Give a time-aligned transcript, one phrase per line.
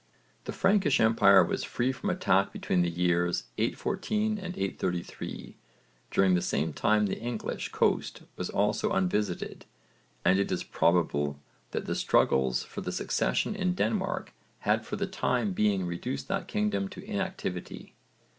[0.45, 5.57] The Frankish empire was free from attack between the years 814 and 833.
[6.09, 9.65] During the same time the English coast was also unvisited,
[10.25, 15.05] and it is probable that the struggles for the succession in Denmark had for the
[15.05, 17.93] time being reduced that kingdom to inactivity.